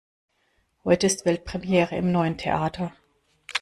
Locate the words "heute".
0.83-1.05